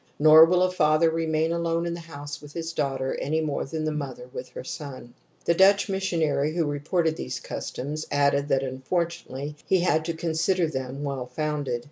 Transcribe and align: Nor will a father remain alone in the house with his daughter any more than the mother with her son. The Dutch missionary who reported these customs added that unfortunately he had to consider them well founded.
Nor 0.17 0.45
will 0.45 0.63
a 0.63 0.71
father 0.71 1.11
remain 1.11 1.51
alone 1.51 1.85
in 1.85 1.93
the 1.93 1.99
house 1.99 2.41
with 2.41 2.53
his 2.53 2.73
daughter 2.73 3.13
any 3.21 3.39
more 3.39 3.65
than 3.65 3.83
the 3.83 3.91
mother 3.91 4.27
with 4.33 4.49
her 4.49 4.63
son. 4.63 5.13
The 5.45 5.53
Dutch 5.53 5.89
missionary 5.89 6.55
who 6.55 6.65
reported 6.65 7.15
these 7.17 7.39
customs 7.39 8.07
added 8.09 8.47
that 8.47 8.63
unfortunately 8.63 9.57
he 9.67 9.81
had 9.81 10.03
to 10.05 10.15
consider 10.15 10.65
them 10.67 11.03
well 11.03 11.27
founded. 11.27 11.79